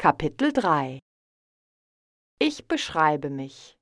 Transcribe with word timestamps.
Kapitel 0.00 0.52
3 0.52 1.00
Ich 2.40 2.68
beschreibe 2.68 3.30
mich 3.30 3.76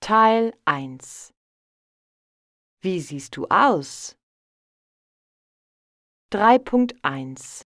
Teil 0.00 0.58
1 0.64 1.30
Wie 2.82 2.98
siehst 2.98 3.36
du 3.36 3.46
aus? 3.46 4.16
3.1 6.32 7.62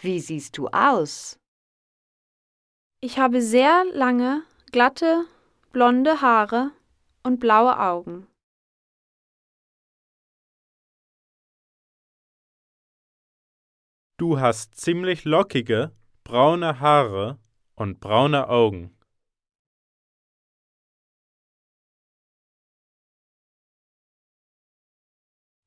Wie 0.00 0.18
siehst 0.18 0.58
du 0.58 0.66
aus? 0.66 1.38
Ich 3.00 3.20
habe 3.20 3.40
sehr 3.40 3.84
lange, 3.92 4.44
glatte, 4.72 5.26
blonde 5.70 6.22
Haare 6.22 6.72
und 7.22 7.38
blaue 7.38 7.78
Augen. 7.78 8.26
Du 14.22 14.38
hast 14.38 14.76
ziemlich 14.76 15.24
lockige, 15.24 15.90
braune 16.22 16.78
Haare 16.78 17.40
und 17.74 17.98
braune 17.98 18.48
Augen. 18.48 18.96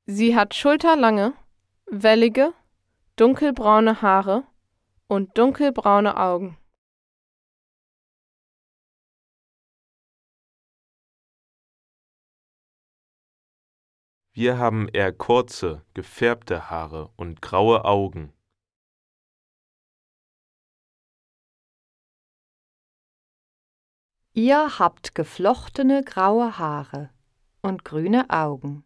Sie 0.06 0.38
hat 0.38 0.56
schulterlange, 0.56 1.34
wellige, 1.88 2.54
dunkelbraune 3.18 4.02
Haare 4.02 4.48
und 5.10 5.38
dunkelbraune 5.38 6.16
Augen. 6.16 6.58
Wir 14.32 14.58
haben 14.58 14.88
eher 14.88 15.12
kurze, 15.12 15.86
gefärbte 15.94 16.70
Haare 16.70 17.12
und 17.18 17.42
graue 17.42 17.84
Augen. 17.84 18.32
Ihr 24.38 24.80
habt 24.80 25.16
geflochtene 25.16 26.04
graue 26.04 26.60
Haare 26.60 27.10
und 27.62 27.86
grüne 27.86 28.30
Augen. 28.30 28.84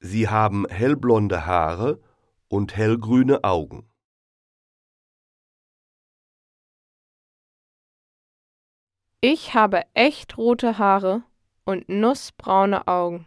Sie 0.00 0.28
haben 0.28 0.66
hellblonde 0.68 1.46
Haare 1.46 2.02
und 2.48 2.76
hellgrüne 2.76 3.42
Augen. 3.42 3.90
Ich 9.22 9.54
habe 9.54 9.84
echt 9.94 10.36
rote 10.36 10.76
Haare 10.76 11.22
und 11.64 11.88
nussbraune 11.88 12.86
Augen. 12.86 13.24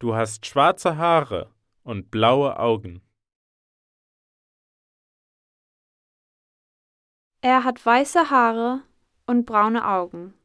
Du 0.00 0.14
hast 0.14 0.46
schwarze 0.46 0.96
Haare 0.96 1.52
und 1.82 2.12
blaue 2.12 2.56
Augen. 2.56 3.02
Er 7.40 7.64
hat 7.64 7.84
weiße 7.84 8.30
Haare 8.30 8.82
und 9.26 9.44
braune 9.44 9.84
Augen. 9.84 10.37